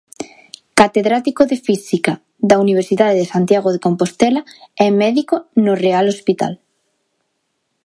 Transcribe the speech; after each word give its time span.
Catedrático 0.79 1.41
de 1.51 1.57
Física 1.67 2.13
da 2.49 2.55
Universidade 2.65 3.19
de 3.21 3.29
Santiago 3.33 3.69
de 3.71 3.83
Compostela 3.85 4.41
e 4.85 4.87
médico 5.03 5.35
no 5.65 5.73
Real 5.83 6.05
Hospital. 6.13 6.53